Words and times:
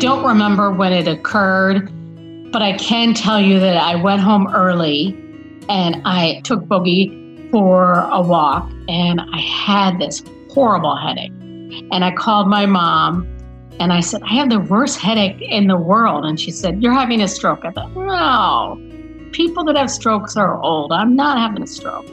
don't 0.00 0.24
remember 0.24 0.70
when 0.70 0.94
it 0.94 1.06
occurred, 1.06 1.90
but 2.50 2.62
I 2.62 2.72
can 2.78 3.12
tell 3.12 3.38
you 3.38 3.60
that 3.60 3.76
I 3.76 3.96
went 3.96 4.22
home 4.22 4.48
early 4.48 5.08
and 5.68 6.00
I 6.06 6.40
took 6.42 6.60
Boogie 6.64 7.50
for 7.50 8.08
a 8.10 8.22
walk 8.22 8.70
and 8.88 9.20
I 9.20 9.38
had 9.38 9.98
this 9.98 10.24
horrible 10.48 10.96
headache. 10.96 11.32
And 11.92 12.02
I 12.02 12.12
called 12.12 12.48
my 12.48 12.64
mom 12.64 13.28
and 13.78 13.92
I 13.92 14.00
said, 14.00 14.22
I 14.22 14.32
have 14.34 14.48
the 14.48 14.60
worst 14.60 14.98
headache 14.98 15.42
in 15.42 15.66
the 15.66 15.76
world. 15.76 16.24
And 16.24 16.40
she 16.40 16.50
said, 16.50 16.82
You're 16.82 16.94
having 16.94 17.20
a 17.20 17.28
stroke. 17.28 17.60
I 17.64 17.70
thought, 17.70 17.94
No, 17.94 18.80
people 19.32 19.64
that 19.64 19.76
have 19.76 19.90
strokes 19.90 20.34
are 20.34 20.58
old. 20.62 20.92
I'm 20.92 21.14
not 21.14 21.36
having 21.36 21.62
a 21.62 21.66
stroke. 21.66 22.06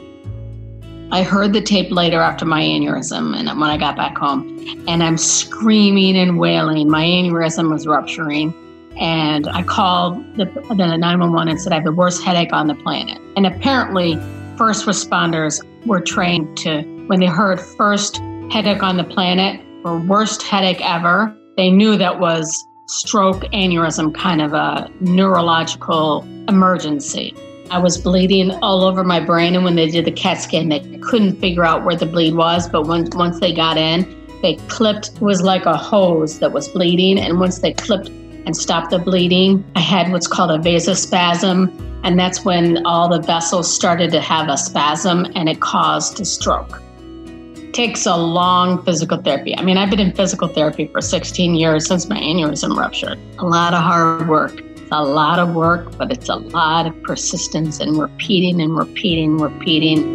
I 1.10 1.22
heard 1.22 1.54
the 1.54 1.62
tape 1.62 1.90
later 1.90 2.20
after 2.20 2.44
my 2.44 2.62
aneurysm 2.62 3.34
and 3.34 3.48
when 3.58 3.70
I 3.70 3.78
got 3.78 3.96
back 3.96 4.18
home, 4.18 4.62
and 4.86 5.02
I'm 5.02 5.16
screaming 5.16 6.16
and 6.16 6.38
wailing. 6.38 6.90
My 6.90 7.04
aneurysm 7.04 7.70
was 7.70 7.86
rupturing. 7.86 8.52
And 8.98 9.48
I 9.48 9.62
called 9.62 10.16
the, 10.36 10.44
the 10.44 10.96
911 10.96 11.48
and 11.48 11.60
said, 11.60 11.72
I 11.72 11.76
have 11.76 11.84
the 11.84 11.92
worst 11.92 12.22
headache 12.24 12.52
on 12.52 12.66
the 12.66 12.74
planet. 12.74 13.18
And 13.36 13.46
apparently, 13.46 14.16
first 14.56 14.86
responders 14.86 15.64
were 15.86 16.00
trained 16.00 16.58
to, 16.58 16.82
when 17.06 17.20
they 17.20 17.26
heard 17.26 17.60
first 17.60 18.20
headache 18.50 18.82
on 18.82 18.96
the 18.96 19.04
planet 19.04 19.64
or 19.84 19.98
worst 19.98 20.42
headache 20.42 20.80
ever, 20.82 21.34
they 21.56 21.70
knew 21.70 21.96
that 21.96 22.18
was 22.18 22.66
stroke 22.86 23.42
aneurysm 23.52 24.14
kind 24.14 24.42
of 24.42 24.52
a 24.52 24.90
neurological 25.00 26.22
emergency. 26.48 27.34
I 27.70 27.78
was 27.78 27.98
bleeding 27.98 28.50
all 28.62 28.84
over 28.84 29.04
my 29.04 29.20
brain, 29.20 29.54
and 29.54 29.64
when 29.64 29.76
they 29.76 29.90
did 29.90 30.04
the 30.04 30.12
CAT 30.12 30.40
scan, 30.40 30.68
they 30.68 30.80
couldn't 30.98 31.36
figure 31.36 31.64
out 31.64 31.84
where 31.84 31.96
the 31.96 32.06
bleed 32.06 32.34
was. 32.34 32.68
But 32.68 32.86
once 32.86 33.14
once 33.14 33.40
they 33.40 33.52
got 33.52 33.76
in, 33.76 34.16
they 34.42 34.56
clipped 34.68 35.10
it 35.16 35.20
was 35.20 35.42
like 35.42 35.66
a 35.66 35.76
hose 35.76 36.38
that 36.38 36.52
was 36.52 36.68
bleeding, 36.68 37.18
and 37.18 37.40
once 37.40 37.58
they 37.58 37.72
clipped 37.72 38.08
and 38.08 38.56
stopped 38.56 38.90
the 38.90 38.98
bleeding, 38.98 39.64
I 39.76 39.80
had 39.80 40.10
what's 40.10 40.26
called 40.26 40.50
a 40.50 40.58
vasospasm, 40.58 42.00
and 42.04 42.18
that's 42.18 42.44
when 42.44 42.84
all 42.86 43.08
the 43.08 43.20
vessels 43.20 43.72
started 43.72 44.10
to 44.12 44.20
have 44.20 44.48
a 44.48 44.56
spasm, 44.56 45.26
and 45.34 45.48
it 45.48 45.60
caused 45.60 46.20
a 46.20 46.24
stroke. 46.24 46.80
It 47.56 47.74
takes 47.74 48.06
a 48.06 48.16
long 48.16 48.82
physical 48.84 49.18
therapy. 49.18 49.54
I 49.56 49.62
mean, 49.62 49.76
I've 49.76 49.90
been 49.90 50.00
in 50.00 50.12
physical 50.12 50.48
therapy 50.48 50.86
for 50.86 51.02
16 51.02 51.54
years 51.54 51.86
since 51.86 52.08
my 52.08 52.18
aneurysm 52.18 52.76
ruptured. 52.76 53.18
A 53.38 53.44
lot 53.44 53.74
of 53.74 53.82
hard 53.82 54.26
work 54.26 54.62
a 54.90 55.04
lot 55.04 55.38
of 55.38 55.54
work, 55.54 55.96
but 55.98 56.10
it's 56.10 56.28
a 56.28 56.36
lot 56.36 56.86
of 56.86 57.02
persistence 57.02 57.78
and 57.78 57.98
repeating 57.98 58.60
and 58.60 58.76
repeating, 58.76 59.36
repeating. 59.36 60.14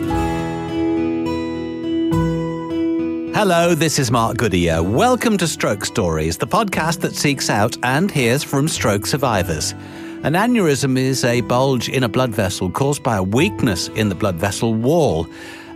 Hello, 3.35 3.75
this 3.75 3.99
is 3.99 4.09
Mark 4.09 4.37
Goodyear. 4.37 4.81
Welcome 4.81 5.37
to 5.37 5.47
Stroke 5.47 5.85
Stories, 5.85 6.37
the 6.37 6.47
podcast 6.47 7.01
that 7.01 7.15
seeks 7.15 7.49
out 7.49 7.77
and 7.83 8.09
hears 8.09 8.43
from 8.43 8.67
stroke 8.67 9.05
survivors. 9.05 9.73
An 10.23 10.33
aneurysm 10.33 10.97
is 10.97 11.23
a 11.23 11.41
bulge 11.41 11.89
in 11.89 12.03
a 12.03 12.09
blood 12.09 12.31
vessel 12.31 12.71
caused 12.71 13.03
by 13.03 13.17
a 13.17 13.23
weakness 13.23 13.89
in 13.89 14.09
the 14.09 14.15
blood 14.15 14.35
vessel 14.35 14.73
wall. 14.73 15.27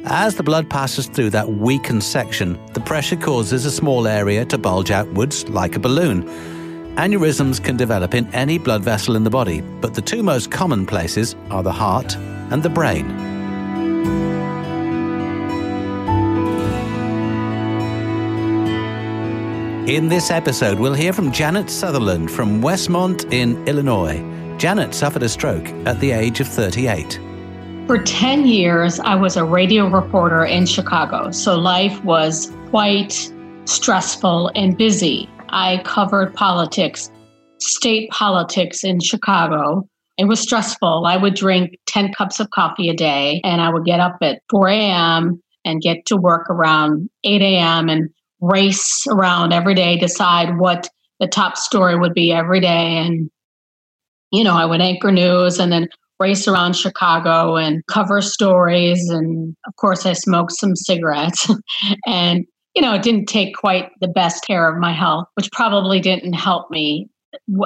As 0.06 0.36
the 0.36 0.44
blood 0.44 0.70
passes 0.70 1.08
through 1.08 1.32
that 1.32 1.50
weakened 1.50 2.04
section, 2.04 2.58
the 2.74 2.80
pressure 2.80 3.18
causes 3.18 3.66
a 3.66 3.72
small 3.72 4.08
area 4.08 4.46
to 4.46 4.58
bulge 4.58 4.90
outwards 4.90 5.48
like 5.50 5.76
a 5.76 5.80
balloon. 5.80 6.57
Aneurysms 6.98 7.64
can 7.64 7.78
develop 7.78 8.16
in 8.16 8.26
any 8.34 8.58
blood 8.58 8.84
vessel 8.84 9.16
in 9.16 9.24
the 9.24 9.30
body, 9.30 9.62
but 9.62 9.94
the 9.94 10.02
two 10.02 10.24
most 10.24 10.50
common 10.50 10.84
places 10.84 11.36
are 11.52 11.62
the 11.62 11.72
heart 11.72 12.16
and 12.50 12.64
the 12.64 12.70
brain. 12.70 13.06
In 19.88 20.08
this 20.08 20.32
episode, 20.32 20.80
we'll 20.80 20.96
hear 20.96 21.14
from 21.14 21.32
Janet 21.32 21.70
Sutherland 21.70 22.32
from 22.32 22.64
Westmont 22.64 23.32
in 23.32 23.64
Illinois. 23.68 24.18
Janet 24.58 24.96
suffered 24.96 25.22
a 25.22 25.30
stroke 25.30 25.68
at 25.86 26.00
the 26.00 26.10
age 26.10 26.40
of 26.40 26.48
38. 26.48 27.20
For 27.86 28.00
10 28.00 28.48
years, 28.48 29.00
I 29.00 29.14
was 29.14 29.38
a 29.38 29.46
radio 29.46 29.88
reporter 29.88 30.46
in 30.46 30.66
Chicago, 30.66 31.30
so 31.30 31.60
life 31.60 32.04
was 32.04 32.52
quite 32.72 33.32
stressful 33.66 34.52
and 34.56 34.76
busy. 34.76 35.30
I 35.50 35.82
covered 35.84 36.34
politics, 36.34 37.10
state 37.60 38.10
politics 38.12 38.84
in 38.84 39.00
Chicago. 39.00 39.88
It 40.18 40.26
was 40.26 40.40
stressful. 40.40 41.06
I 41.06 41.18
would 41.18 41.36
drink 41.36 41.78
10 41.88 42.14
cups 42.14 42.40
of 42.40 42.50
coffee 42.52 42.90
a 42.90 42.96
day 42.96 43.42
and 43.44 43.62
I 43.62 43.70
would 43.70 43.86
get 43.86 44.00
up 44.00 44.18
at 44.22 44.42
4 44.50 44.70
a.m. 44.70 45.42
and 45.64 45.82
get 45.82 46.06
to 46.08 46.18
work 46.18 46.50
around 46.50 47.10
8 47.24 47.42
a.m. 47.42 47.90
and 47.90 48.10
race 48.42 49.06
around 49.10 49.54
every 49.54 49.76
day, 49.76 49.98
decide 49.98 50.58
what 50.58 50.90
the 51.20 51.28
top 51.28 51.58
story 51.58 51.98
would 51.98 52.14
be 52.14 52.32
every 52.32 52.60
day. 52.60 52.98
And, 52.98 53.30
you 54.32 54.44
know, 54.44 54.56
I 54.56 54.66
would 54.66 54.82
anchor 54.82 55.12
news 55.12 55.60
and 55.60 55.72
then 55.72 55.88
race 56.20 56.48
around 56.48 56.76
Chicago 56.76 57.56
and 57.56 57.86
cover 57.88 58.22
stories. 58.22 59.10
And 59.10 59.56
of 59.68 59.76
course, 59.76 60.06
I 60.06 60.14
smoked 60.14 60.54
some 60.54 60.76
cigarettes 60.76 61.50
and 62.06 62.46
you 62.78 62.82
know, 62.84 62.94
it 62.94 63.02
didn't 63.02 63.26
take 63.26 63.56
quite 63.56 63.90
the 64.02 64.08
best 64.08 64.46
care 64.46 64.70
of 64.70 64.78
my 64.78 64.94
health, 64.94 65.28
which 65.34 65.52
probably 65.52 66.00
didn't 66.00 66.34
help 66.34 66.70
me 66.70 67.10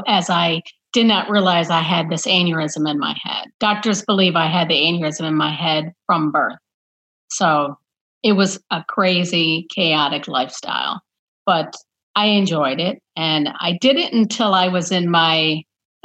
as 0.08 0.30
I 0.30 0.62
did 0.94 1.06
not 1.06 1.30
realize 1.30 1.70
I 1.70 1.82
had 1.82 2.10
this 2.10 2.26
aneurysm 2.26 2.90
in 2.90 2.98
my 2.98 3.20
head. 3.22 3.48
Doctors 3.60 4.06
believe 4.06 4.38
I 4.38 4.48
had 4.48 4.70
the 4.70 4.76
aneurysm 4.76 5.28
in 5.28 5.36
my 5.36 5.52
head 5.52 5.94
from 6.06 6.32
birth. 6.32 6.56
So 7.30 7.78
it 8.24 8.34
was 8.34 8.58
a 8.72 8.86
crazy, 8.88 9.68
chaotic 9.70 10.30
lifestyle, 10.30 11.02
but 11.46 11.76
I 12.16 12.28
enjoyed 12.28 12.80
it. 12.80 13.02
And 13.18 13.50
I 13.60 13.78
did 13.82 13.98
it 13.98 14.14
until 14.14 14.54
I 14.54 14.70
was 14.70 14.94
in 14.94 15.12
my 15.12 15.64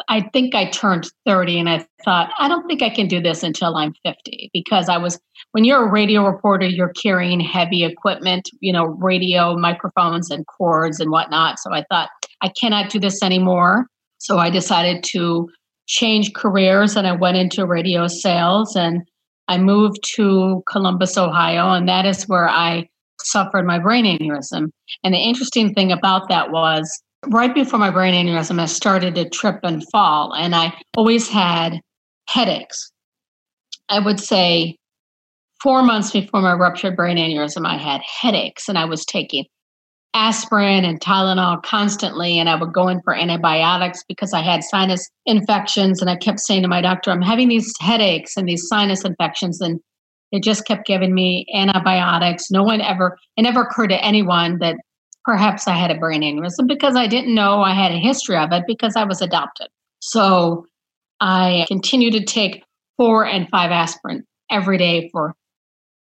I 0.09 0.29
think 0.33 0.55
I 0.55 0.69
turned 0.71 1.11
30 1.25 1.59
and 1.59 1.71
I 1.71 1.87
thought, 2.05 2.31
I 2.39 2.49
don't 2.49 2.67
think 2.67 2.83
I 2.83 2.91
can 2.91 3.09
do 3.09 3.21
this 3.21 3.43
until 3.43 3.77
I'm 3.77 3.95
50 4.05 4.51
because 4.53 4.91
I 4.91 4.99
was, 4.99 5.19
when 5.53 5.65
you're 5.65 5.87
a 5.87 5.91
radio 5.91 6.27
reporter, 6.27 6.67
you're 6.67 6.93
carrying 6.93 7.41
heavy 7.41 7.85
equipment, 7.85 8.49
you 8.61 8.73
know, 8.73 8.85
radio 8.85 9.57
microphones 9.57 10.31
and 10.31 10.47
cords 10.47 11.01
and 11.01 11.11
whatnot. 11.11 11.59
So 11.59 11.73
I 11.73 11.85
thought, 11.91 12.11
I 12.43 12.49
cannot 12.49 12.91
do 12.91 13.01
this 13.01 13.23
anymore. 13.23 13.87
So 14.19 14.39
I 14.39 14.51
decided 14.51 15.05
to 15.13 15.49
change 15.87 16.35
careers 16.35 16.97
and 16.97 17.07
I 17.07 17.13
went 17.13 17.37
into 17.37 17.67
radio 17.67 18.07
sales 18.07 18.77
and 18.77 19.03
I 19.49 19.59
moved 19.59 19.99
to 20.17 20.63
Columbus, 20.71 21.17
Ohio, 21.17 21.71
and 21.71 21.89
that 21.89 22.05
is 22.05 22.25
where 22.25 22.49
I 22.49 22.89
suffered 23.21 23.65
my 23.65 23.79
brain 23.79 24.05
aneurysm. 24.05 24.71
And 25.05 25.15
the 25.15 25.19
interesting 25.19 25.73
thing 25.73 25.93
about 25.93 26.29
that 26.29 26.51
was 26.51 26.91
right 27.29 27.55
before 27.55 27.79
my 27.79 27.91
brain 27.91 28.15
aneurysm, 28.15 28.61
I 28.61 28.67
started 28.67 29.15
to 29.15 29.29
trip 29.29 29.61
and 29.63 29.85
fall, 29.91 30.35
and 30.35 30.55
I 30.55 30.75
always 30.97 31.29
had 31.29 31.81
headaches. 32.29 32.91
I 33.89 34.01
would 34.01 34.19
say 34.19 34.77
four 35.63 35.83
months 35.83 36.11
before 36.11 36.43
my 36.43 36.53
ruptured 36.53 36.97
brain 36.97 37.17
aneurysm, 37.17 37.67
I 37.67 37.77
had 37.77 38.01
headaches, 38.03 38.69
and 38.69 38.79
I 38.79 38.85
was 38.85 39.05
taking 39.05 39.47
aspirin 40.17 40.85
and 40.87 40.99
Tylenol 40.99 41.63
constantly, 41.63 42.39
and 42.39 42.49
I 42.49 42.57
would 42.57 42.73
go 42.73 42.89
in 42.89 43.03
for 43.03 43.15
antibiotics 43.15 44.03
because 44.09 44.33
I 44.33 44.41
had 44.41 44.65
sinus 44.65 45.11
infections. 45.27 46.01
And 46.01 46.09
I 46.09 46.17
kept 46.17 46.41
saying 46.41 46.63
to 46.63 46.69
my 46.69 46.81
doctor, 46.81 47.11
I'm 47.11 47.23
having 47.23 47.49
these 47.49 47.73
headaches 47.81 48.37
and 48.37 48.49
these 48.49 48.67
sinus 48.67 49.05
infections. 49.05 49.61
And 49.61 49.79
they 50.33 50.41
just 50.41 50.67
kept 50.67 50.87
giving 50.87 51.15
me 51.15 51.47
antibiotics. 51.55 52.51
No 52.51 52.63
one 52.63 52.81
ever, 52.81 53.19
it 53.37 53.43
never 53.43 53.63
occurred 53.63 53.89
to 53.89 54.03
anyone 54.03 54.59
that 54.61 54.77
perhaps 55.25 55.69
I 55.69 55.75
had 55.75 55.91
a 55.91 55.99
brain 55.99 56.23
aneurysm 56.23 56.67
because 56.67 56.97
I 56.97 57.07
didn't 57.07 57.35
know 57.35 57.61
I 57.61 57.75
had 57.75 57.93
a 57.93 57.99
history 57.99 58.39
of 58.39 58.53
it 58.53 58.65
because 58.67 58.97
I 58.97 59.05
was 59.05 59.21
adopted. 59.21 59.69
So 60.01 60.67
I 61.21 61.67
continued 61.69 62.13
to 62.13 62.25
take 62.25 62.65
four 62.97 63.27
and 63.27 63.49
five 63.51 63.71
aspirin 63.71 64.25
every 64.51 64.79
day 64.79 65.11
for 65.13 65.35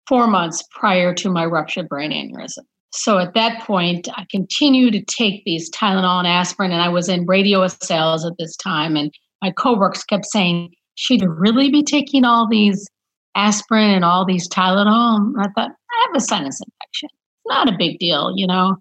four 0.08 0.26
months 0.26 0.62
prior 0.70 1.14
to 1.14 1.30
my 1.30 1.44
ruptured 1.44 1.88
brain 1.88 2.10
aneurysm. 2.10 2.64
So 2.92 3.18
at 3.18 3.34
that 3.34 3.62
point, 3.62 4.08
I 4.16 4.26
continued 4.30 4.92
to 4.92 5.04
take 5.04 5.44
these 5.44 5.70
Tylenol 5.70 6.18
and 6.18 6.26
aspirin, 6.26 6.72
and 6.72 6.80
I 6.80 6.88
was 6.88 7.08
in 7.08 7.26
radio 7.26 7.66
sales 7.66 8.24
at 8.24 8.32
this 8.38 8.56
time. 8.56 8.96
And 8.96 9.12
my 9.42 9.50
coworkers 9.50 10.04
kept 10.04 10.26
saying, 10.26 10.72
She'd 10.94 11.22
really 11.22 11.70
be 11.70 11.82
taking 11.82 12.24
all 12.24 12.48
these 12.48 12.88
aspirin 13.36 13.90
and 13.90 14.04
all 14.04 14.24
these 14.24 14.48
Tylenol? 14.48 15.18
And 15.18 15.36
I 15.38 15.48
thought, 15.54 15.70
I 15.70 16.06
have 16.06 16.16
a 16.16 16.20
sinus 16.20 16.60
infection. 16.60 17.10
Not 17.46 17.68
a 17.68 17.76
big 17.78 17.98
deal, 17.98 18.32
you 18.34 18.46
know. 18.46 18.76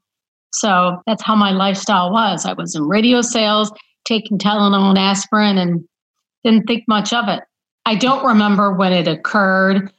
So 0.54 1.02
that's 1.06 1.22
how 1.22 1.36
my 1.36 1.52
lifestyle 1.52 2.12
was. 2.12 2.46
I 2.46 2.54
was 2.54 2.74
in 2.76 2.84
radio 2.84 3.22
sales, 3.22 3.72
taking 4.06 4.38
Tylenol 4.38 4.90
and 4.90 4.98
aspirin, 4.98 5.58
and 5.58 5.84
didn't 6.44 6.66
think 6.66 6.86
much 6.88 7.12
of 7.14 7.28
it. 7.28 7.44
I 7.86 7.96
don't 7.96 8.26
remember 8.26 8.74
when 8.74 8.94
it 8.94 9.08
occurred, 9.08 9.92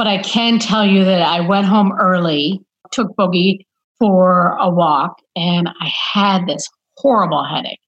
but 0.00 0.06
I 0.06 0.16
can 0.22 0.58
tell 0.58 0.82
you 0.82 1.04
that 1.04 1.20
I 1.20 1.42
went 1.42 1.66
home 1.66 1.92
early, 1.92 2.58
took 2.90 3.14
Boogie 3.18 3.66
for 3.98 4.56
a 4.58 4.70
walk, 4.70 5.18
and 5.36 5.68
I 5.68 5.92
had 6.14 6.46
this 6.46 6.66
horrible 6.96 7.44
headache. 7.44 7.82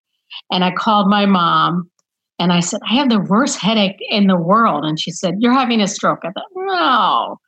And 0.50 0.62
I 0.62 0.72
called 0.72 1.08
my 1.08 1.24
mom 1.24 1.90
and 2.38 2.52
I 2.52 2.60
said, 2.60 2.80
I 2.86 2.96
have 2.96 3.08
the 3.08 3.18
worst 3.18 3.58
headache 3.58 3.96
in 4.10 4.26
the 4.26 4.36
world. 4.36 4.84
And 4.84 5.00
she 5.00 5.10
said, 5.10 5.36
You're 5.38 5.54
having 5.54 5.80
a 5.80 5.88
stroke. 5.88 6.18
I 6.22 6.32
thought, 6.32 6.44
No, 6.54 7.38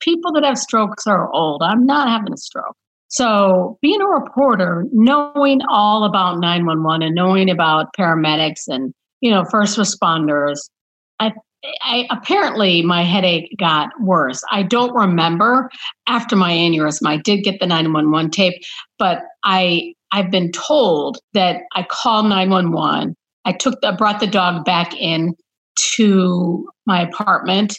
people 0.00 0.32
that 0.34 0.44
have 0.44 0.58
strokes 0.58 1.06
are 1.06 1.32
old. 1.32 1.62
I'm 1.64 1.86
not 1.86 2.06
having 2.06 2.34
a 2.34 2.36
stroke. 2.36 2.76
So, 3.08 3.78
being 3.80 4.02
a 4.02 4.06
reporter, 4.06 4.84
knowing 4.92 5.62
all 5.70 6.04
about 6.04 6.40
911 6.40 7.00
and 7.00 7.14
knowing 7.14 7.48
about 7.48 7.86
paramedics 7.98 8.68
and, 8.68 8.92
you 9.22 9.30
know, 9.30 9.46
first 9.50 9.78
responders, 9.78 10.58
I, 11.20 11.32
I 11.82 12.06
apparently 12.10 12.82
my 12.82 13.02
headache 13.02 13.54
got 13.58 13.90
worse. 14.00 14.42
I 14.50 14.62
don't 14.62 14.94
remember 14.94 15.70
after 16.06 16.36
my 16.36 16.52
aneurysm. 16.52 17.06
I 17.06 17.18
did 17.18 17.44
get 17.44 17.60
the 17.60 17.66
911 17.66 18.30
tape, 18.30 18.62
but 18.98 19.22
I 19.44 19.94
I've 20.12 20.30
been 20.30 20.50
told 20.52 21.18
that 21.34 21.62
I 21.74 21.84
called 21.88 22.26
911. 22.26 23.14
I 23.44 23.52
took 23.52 23.78
I 23.84 23.92
brought 23.92 24.20
the 24.20 24.26
dog 24.26 24.64
back 24.64 24.94
in 24.94 25.34
to 25.94 26.68
my 26.86 27.02
apartment 27.02 27.78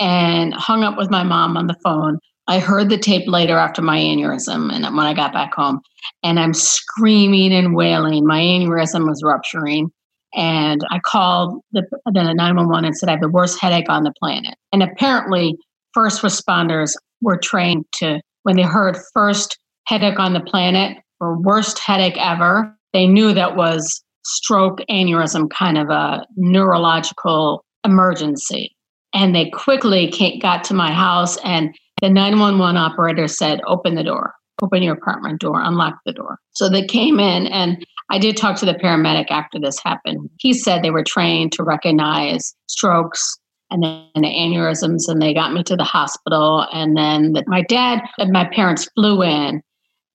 and 0.00 0.54
hung 0.54 0.82
up 0.82 0.96
with 0.96 1.10
my 1.10 1.22
mom 1.22 1.56
on 1.56 1.66
the 1.66 1.76
phone. 1.82 2.18
I 2.46 2.60
heard 2.60 2.88
the 2.88 2.98
tape 2.98 3.28
later 3.28 3.58
after 3.58 3.82
my 3.82 3.98
aneurysm 3.98 4.72
and 4.72 4.84
when 4.96 5.06
I 5.06 5.12
got 5.12 5.34
back 5.34 5.54
home 5.54 5.80
and 6.22 6.40
I'm 6.40 6.54
screaming 6.54 7.52
and 7.52 7.74
wailing. 7.74 8.26
My 8.26 8.40
aneurysm 8.40 9.06
was 9.06 9.22
rupturing 9.22 9.90
and 10.34 10.84
I 10.90 10.98
called 10.98 11.60
the, 11.72 11.82
the 12.06 12.34
911 12.34 12.84
and 12.84 12.96
said 12.96 13.08
I 13.08 13.12
have 13.12 13.20
the 13.20 13.28
worst 13.28 13.60
headache 13.60 13.88
on 13.88 14.04
the 14.04 14.12
planet. 14.18 14.54
And 14.72 14.82
apparently 14.82 15.56
first 15.94 16.22
responders 16.22 16.92
were 17.22 17.38
trained 17.38 17.84
to 17.94 18.20
when 18.42 18.56
they 18.56 18.62
heard 18.62 18.96
first 19.14 19.58
headache 19.86 20.18
on 20.18 20.34
the 20.34 20.40
planet 20.40 20.98
or 21.20 21.40
worst 21.40 21.78
headache 21.78 22.16
ever, 22.18 22.74
they 22.92 23.06
knew 23.06 23.32
that 23.32 23.56
was 23.56 24.02
stroke 24.24 24.80
aneurysm 24.90 25.48
kind 25.50 25.78
of 25.78 25.88
a 25.90 26.26
neurological 26.36 27.64
emergency. 27.84 28.74
And 29.14 29.34
they 29.34 29.50
quickly 29.50 30.10
came, 30.10 30.38
got 30.38 30.64
to 30.64 30.74
my 30.74 30.92
house, 30.92 31.38
and 31.38 31.74
the 32.02 32.10
911 32.10 32.76
operator 32.76 33.26
said, 33.26 33.60
Open 33.66 33.94
the 33.94 34.04
door, 34.04 34.34
open 34.62 34.82
your 34.82 34.94
apartment 34.94 35.40
door, 35.40 35.60
unlock 35.60 35.94
the 36.04 36.12
door. 36.12 36.38
So 36.52 36.68
they 36.68 36.84
came 36.84 37.18
in, 37.18 37.46
and 37.46 37.84
I 38.10 38.18
did 38.18 38.36
talk 38.36 38.56
to 38.58 38.66
the 38.66 38.74
paramedic 38.74 39.30
after 39.30 39.58
this 39.58 39.78
happened. 39.82 40.30
He 40.38 40.52
said 40.52 40.82
they 40.82 40.90
were 40.90 41.04
trained 41.04 41.52
to 41.52 41.62
recognize 41.62 42.54
strokes 42.66 43.38
and 43.70 43.82
then 43.82 44.06
the 44.14 44.22
aneurysms, 44.22 45.08
and 45.08 45.20
they 45.20 45.34
got 45.34 45.52
me 45.52 45.62
to 45.64 45.76
the 45.76 45.84
hospital. 45.84 46.66
And 46.72 46.96
then 46.96 47.34
the, 47.34 47.44
my 47.46 47.62
dad 47.62 48.00
and 48.18 48.32
my 48.32 48.48
parents 48.54 48.88
flew 48.94 49.22
in. 49.22 49.62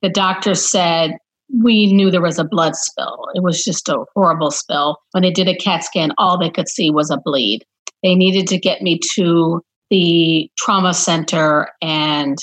The 0.02 0.10
doctor 0.10 0.56
said 0.56 1.18
we 1.62 1.94
knew 1.94 2.10
there 2.10 2.22
was 2.22 2.40
a 2.40 2.44
blood 2.44 2.76
spill. 2.76 3.28
It 3.36 3.44
was 3.44 3.64
just 3.64 3.90
a 3.90 4.06
horrible 4.16 4.50
spill. 4.50 4.98
When 5.12 5.22
they 5.22 5.32
did 5.32 5.48
a 5.48 5.56
CAT 5.56 5.84
scan, 5.84 6.12
all 6.18 6.40
they 6.40 6.50
could 6.50 6.68
see 6.68 6.90
was 6.90 7.12
a 7.12 7.20
bleed. 7.24 7.64
They 8.02 8.16
needed 8.16 8.48
to 8.48 8.60
get 8.60 8.82
me 8.82 9.00
to 9.16 9.62
the 9.90 10.50
trauma 10.58 10.94
center 10.94 11.70
and 11.82 12.38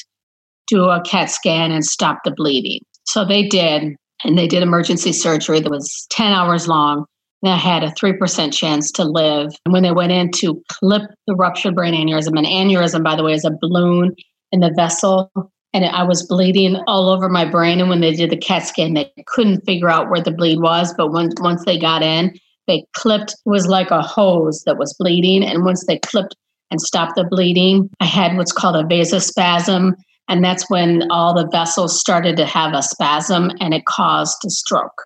do 0.68 0.84
a 0.84 1.02
CAT 1.02 1.30
scan 1.30 1.72
and 1.72 1.84
stop 1.84 2.20
the 2.24 2.30
bleeding. 2.30 2.80
So 3.04 3.24
they 3.24 3.48
did, 3.48 3.96
and 4.24 4.38
they 4.38 4.46
did 4.46 4.62
emergency 4.62 5.12
surgery 5.12 5.60
that 5.60 5.70
was 5.70 6.06
10 6.10 6.32
hours 6.32 6.68
long. 6.68 7.06
And 7.42 7.52
I 7.52 7.56
had 7.56 7.82
a 7.82 7.90
3% 7.92 8.52
chance 8.52 8.90
to 8.92 9.04
live. 9.04 9.52
And 9.64 9.72
when 9.72 9.82
they 9.82 9.92
went 9.92 10.12
in 10.12 10.30
to 10.32 10.62
clip 10.68 11.02
the 11.26 11.34
ruptured 11.34 11.74
brain 11.74 11.94
aneurysm, 11.94 12.38
an 12.38 12.44
aneurysm, 12.44 13.02
by 13.02 13.16
the 13.16 13.22
way, 13.22 13.32
is 13.32 13.44
a 13.44 13.56
balloon 13.60 14.14
in 14.52 14.60
the 14.60 14.72
vessel 14.76 15.30
and 15.72 15.84
I 15.84 16.02
was 16.02 16.26
bleeding 16.26 16.76
all 16.86 17.08
over 17.08 17.28
my 17.28 17.44
brain. 17.44 17.80
And 17.80 17.88
when 17.88 18.00
they 18.00 18.12
did 18.12 18.30
the 18.30 18.36
CAT 18.36 18.66
scan, 18.66 18.94
they 18.94 19.12
couldn't 19.26 19.64
figure 19.64 19.88
out 19.88 20.10
where 20.10 20.20
the 20.20 20.32
bleed 20.32 20.60
was. 20.60 20.92
But 20.94 21.12
once 21.12 21.34
once 21.40 21.64
they 21.64 21.78
got 21.78 22.02
in, 22.02 22.36
they 22.66 22.84
clipped. 22.94 23.32
It 23.32 23.48
was 23.48 23.66
like 23.66 23.90
a 23.90 24.02
hose 24.02 24.62
that 24.64 24.78
was 24.78 24.94
bleeding. 24.98 25.44
And 25.44 25.64
once 25.64 25.86
they 25.86 25.98
clipped 25.98 26.34
and 26.70 26.80
stopped 26.80 27.16
the 27.16 27.24
bleeding, 27.24 27.88
I 28.00 28.04
had 28.04 28.36
what's 28.36 28.52
called 28.52 28.76
a 28.76 28.82
vasospasm, 28.82 29.94
and 30.30 30.42
that's 30.42 30.70
when 30.70 31.10
all 31.10 31.34
the 31.34 31.48
vessels 31.52 32.00
started 32.00 32.36
to 32.38 32.46
have 32.46 32.72
a 32.72 32.82
spasm, 32.82 33.50
and 33.60 33.74
it 33.74 33.84
caused 33.84 34.38
a 34.46 34.50
stroke. 34.50 35.04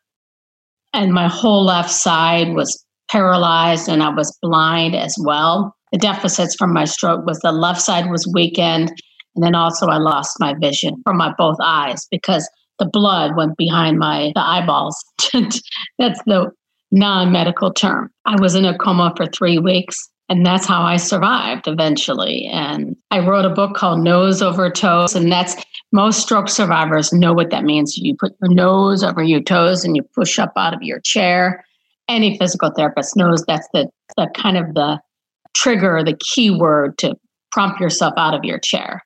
And 0.92 1.12
my 1.12 1.26
whole 1.26 1.64
left 1.64 1.90
side 1.90 2.54
was 2.54 2.84
paralyzed, 3.10 3.88
and 3.88 4.02
I 4.02 4.10
was 4.10 4.38
blind 4.40 4.94
as 4.94 5.16
well. 5.20 5.74
The 5.90 5.98
deficits 5.98 6.54
from 6.54 6.72
my 6.72 6.84
stroke 6.84 7.26
was 7.26 7.40
the 7.40 7.50
left 7.50 7.80
side 7.80 8.10
was 8.10 8.30
weakened 8.32 8.92
and 9.34 9.44
then 9.44 9.54
also 9.54 9.86
I 9.86 9.98
lost 9.98 10.36
my 10.38 10.54
vision 10.54 11.00
from 11.04 11.16
my 11.16 11.32
both 11.36 11.56
eyes 11.60 12.06
because 12.10 12.48
the 12.78 12.86
blood 12.86 13.36
went 13.36 13.56
behind 13.56 13.98
my 13.98 14.32
the 14.34 14.40
eyeballs. 14.40 14.96
that's 15.98 16.20
the 16.26 16.50
non-medical 16.90 17.72
term. 17.72 18.10
I 18.24 18.40
was 18.40 18.54
in 18.54 18.64
a 18.64 18.76
coma 18.76 19.12
for 19.16 19.26
3 19.26 19.58
weeks 19.58 19.96
and 20.28 20.44
that's 20.44 20.66
how 20.66 20.82
I 20.82 20.96
survived 20.96 21.68
eventually. 21.68 22.46
And 22.46 22.96
I 23.10 23.18
wrote 23.20 23.44
a 23.44 23.50
book 23.50 23.76
called 23.76 24.00
Nose 24.00 24.40
Over 24.40 24.70
Toes 24.70 25.14
and 25.14 25.30
that's 25.30 25.56
most 25.92 26.22
stroke 26.22 26.48
survivors 26.48 27.12
know 27.12 27.32
what 27.32 27.50
that 27.50 27.64
means. 27.64 27.96
You 27.96 28.16
put 28.16 28.34
your 28.42 28.52
nose 28.52 29.04
over 29.04 29.22
your 29.22 29.42
toes 29.42 29.84
and 29.84 29.94
you 29.94 30.02
push 30.02 30.38
up 30.38 30.52
out 30.56 30.74
of 30.74 30.82
your 30.82 30.98
chair. 31.00 31.64
Any 32.08 32.36
physical 32.36 32.72
therapist 32.76 33.16
knows 33.16 33.44
that's 33.46 33.68
the, 33.72 33.88
the 34.16 34.28
kind 34.34 34.56
of 34.56 34.74
the 34.74 35.00
trigger, 35.54 36.02
the 36.04 36.16
key 36.18 36.50
word 36.50 36.98
to 36.98 37.14
prompt 37.52 37.80
yourself 37.80 38.14
out 38.16 38.34
of 38.34 38.44
your 38.44 38.58
chair. 38.58 39.04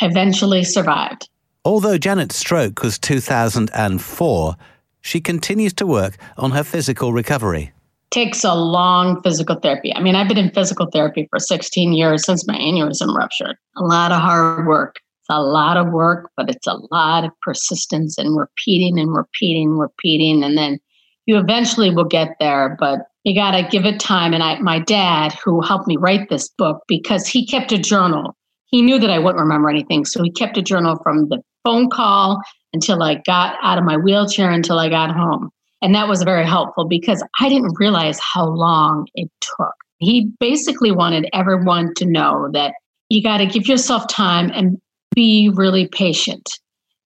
I 0.00 0.06
eventually 0.06 0.64
survived. 0.64 1.28
Although 1.64 1.98
Janet's 1.98 2.36
stroke 2.36 2.82
was 2.82 2.98
2004, 2.98 4.56
she 5.02 5.20
continues 5.20 5.72
to 5.74 5.86
work 5.86 6.16
on 6.36 6.50
her 6.50 6.64
physical 6.64 7.12
recovery. 7.12 7.72
Takes 8.10 8.44
a 8.44 8.54
long 8.54 9.20
physical 9.22 9.56
therapy. 9.56 9.94
I 9.94 10.00
mean, 10.00 10.14
I've 10.14 10.28
been 10.28 10.38
in 10.38 10.50
physical 10.50 10.86
therapy 10.86 11.26
for 11.30 11.38
16 11.38 11.92
years 11.92 12.24
since 12.24 12.46
my 12.46 12.56
aneurysm 12.56 13.14
ruptured. 13.14 13.56
A 13.76 13.82
lot 13.82 14.12
of 14.12 14.20
hard 14.20 14.66
work. 14.66 14.96
It's 15.20 15.30
a 15.30 15.42
lot 15.42 15.76
of 15.76 15.92
work, 15.92 16.30
but 16.36 16.48
it's 16.50 16.66
a 16.66 16.78
lot 16.92 17.24
of 17.24 17.30
persistence 17.42 18.18
and 18.18 18.36
repeating 18.36 18.98
and 18.98 19.14
repeating, 19.14 19.78
repeating. 19.78 20.44
And 20.44 20.56
then 20.56 20.78
you 21.26 21.38
eventually 21.38 21.90
will 21.90 22.04
get 22.04 22.36
there, 22.38 22.76
but 22.78 23.00
you 23.24 23.34
got 23.34 23.52
to 23.52 23.66
give 23.68 23.86
it 23.86 23.98
time. 23.98 24.34
And 24.34 24.42
I, 24.42 24.58
my 24.60 24.78
dad, 24.78 25.34
who 25.44 25.62
helped 25.62 25.88
me 25.88 25.96
write 25.96 26.28
this 26.28 26.48
book, 26.48 26.82
because 26.86 27.26
he 27.26 27.46
kept 27.46 27.72
a 27.72 27.78
journal 27.78 28.36
he 28.74 28.82
knew 28.82 28.98
that 28.98 29.10
I 29.10 29.20
wouldn't 29.20 29.40
remember 29.40 29.70
anything. 29.70 30.04
So 30.04 30.20
he 30.20 30.32
kept 30.32 30.58
a 30.58 30.62
journal 30.62 30.98
from 31.04 31.28
the 31.28 31.40
phone 31.62 31.88
call 31.90 32.42
until 32.72 33.04
I 33.04 33.22
got 33.24 33.56
out 33.62 33.78
of 33.78 33.84
my 33.84 33.96
wheelchair 33.96 34.50
until 34.50 34.80
I 34.80 34.88
got 34.88 35.14
home. 35.14 35.50
And 35.84 35.94
that 35.94 36.08
was 36.08 36.22
very 36.22 36.46
helpful 36.46 36.86
because 36.88 37.22
I 37.40 37.50
didn't 37.50 37.78
realize 37.78 38.18
how 38.18 38.46
long 38.46 39.06
it 39.14 39.30
took. 39.40 39.74
He 39.98 40.32
basically 40.40 40.90
wanted 40.90 41.28
everyone 41.34 41.92
to 41.96 42.06
know 42.06 42.48
that 42.54 42.72
you 43.10 43.22
got 43.22 43.38
to 43.38 43.46
give 43.46 43.68
yourself 43.68 44.08
time 44.08 44.50
and 44.54 44.80
be 45.14 45.50
really 45.54 45.86
patient 45.86 46.48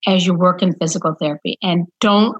as 0.06 0.24
you 0.24 0.32
work 0.32 0.62
in 0.62 0.74
physical 0.74 1.14
therapy 1.20 1.58
and 1.60 1.86
don't 2.00 2.36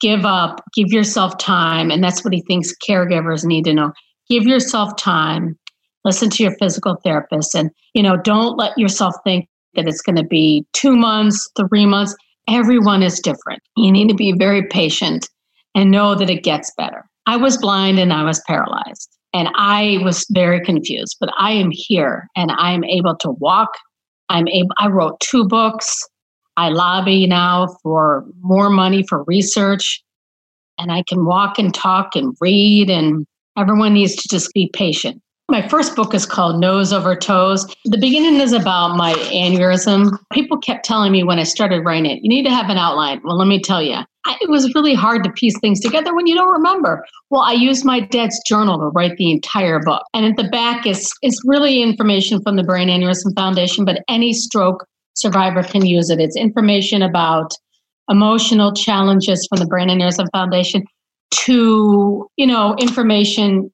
give 0.00 0.24
up, 0.24 0.62
give 0.74 0.92
yourself 0.92 1.36
time. 1.38 1.90
And 1.90 2.02
that's 2.02 2.24
what 2.24 2.32
he 2.32 2.42
thinks 2.42 2.72
caregivers 2.88 3.44
need 3.44 3.64
to 3.64 3.74
know. 3.74 3.92
Give 4.30 4.44
yourself 4.44 4.96
time 4.96 5.58
listen 6.04 6.30
to 6.30 6.42
your 6.42 6.54
physical 6.58 6.96
therapist 7.02 7.54
and 7.54 7.70
you 7.94 8.02
know 8.02 8.16
don't 8.16 8.56
let 8.56 8.76
yourself 8.76 9.14
think 9.24 9.46
that 9.74 9.88
it's 9.88 10.02
going 10.02 10.16
to 10.16 10.24
be 10.24 10.66
two 10.72 10.96
months 10.96 11.48
three 11.56 11.86
months 11.86 12.14
everyone 12.48 13.02
is 13.02 13.20
different 13.20 13.62
you 13.76 13.90
need 13.92 14.08
to 14.08 14.14
be 14.14 14.32
very 14.32 14.66
patient 14.68 15.28
and 15.74 15.90
know 15.90 16.14
that 16.14 16.30
it 16.30 16.42
gets 16.42 16.72
better 16.76 17.04
i 17.26 17.36
was 17.36 17.56
blind 17.58 17.98
and 17.98 18.12
i 18.12 18.22
was 18.22 18.42
paralyzed 18.46 19.16
and 19.32 19.48
i 19.54 19.98
was 20.02 20.26
very 20.30 20.60
confused 20.60 21.16
but 21.20 21.32
i 21.38 21.50
am 21.50 21.70
here 21.70 22.28
and 22.36 22.52
i 22.52 22.72
am 22.72 22.84
able 22.84 23.16
to 23.16 23.30
walk 23.32 23.70
i'm 24.28 24.48
able 24.48 24.70
i 24.78 24.88
wrote 24.88 25.18
two 25.20 25.46
books 25.46 26.06
i 26.56 26.68
lobby 26.68 27.26
now 27.26 27.66
for 27.82 28.24
more 28.40 28.70
money 28.70 29.04
for 29.08 29.24
research 29.24 30.02
and 30.78 30.92
i 30.92 31.02
can 31.08 31.24
walk 31.24 31.58
and 31.58 31.74
talk 31.74 32.14
and 32.14 32.36
read 32.40 32.90
and 32.90 33.26
everyone 33.56 33.94
needs 33.94 34.16
to 34.16 34.28
just 34.28 34.52
be 34.54 34.70
patient 34.72 35.22
my 35.52 35.68
first 35.68 35.94
book 35.94 36.14
is 36.14 36.24
called 36.24 36.60
Nose 36.60 36.94
Over 36.94 37.14
Toes. 37.14 37.66
The 37.84 37.98
beginning 37.98 38.40
is 38.40 38.54
about 38.54 38.96
my 38.96 39.12
aneurysm. 39.12 40.16
People 40.32 40.56
kept 40.56 40.82
telling 40.82 41.12
me 41.12 41.24
when 41.24 41.38
I 41.38 41.42
started 41.42 41.84
writing 41.84 42.06
it, 42.06 42.22
you 42.22 42.28
need 42.30 42.44
to 42.44 42.50
have 42.50 42.70
an 42.70 42.78
outline. 42.78 43.20
Well, 43.22 43.36
let 43.36 43.48
me 43.48 43.60
tell 43.60 43.82
you, 43.82 43.98
I, 44.24 44.36
it 44.40 44.48
was 44.48 44.72
really 44.74 44.94
hard 44.94 45.24
to 45.24 45.32
piece 45.32 45.58
things 45.60 45.80
together 45.80 46.14
when 46.14 46.26
you 46.26 46.34
don't 46.34 46.52
remember. 46.52 47.04
Well, 47.30 47.42
I 47.42 47.52
used 47.52 47.84
my 47.84 48.00
dad's 48.00 48.40
journal 48.46 48.78
to 48.78 48.86
write 48.86 49.16
the 49.16 49.30
entire 49.30 49.80
book. 49.80 50.04
And 50.14 50.24
at 50.24 50.36
the 50.36 50.48
back 50.48 50.86
is, 50.86 51.10
is 51.22 51.40
really 51.44 51.82
information 51.82 52.40
from 52.42 52.56
the 52.56 52.62
Brain 52.62 52.88
Aneurysm 52.88 53.34
Foundation, 53.34 53.84
but 53.84 54.02
any 54.08 54.32
stroke 54.32 54.86
survivor 55.14 55.62
can 55.62 55.84
use 55.84 56.10
it. 56.10 56.20
It's 56.20 56.36
information 56.36 57.02
about 57.02 57.52
emotional 58.08 58.72
challenges 58.72 59.46
from 59.48 59.58
the 59.60 59.66
Brain 59.66 59.88
Aneurysm 59.88 60.26
Foundation 60.32 60.84
to, 61.32 62.28
you 62.36 62.46
know, 62.46 62.76
information 62.78 63.72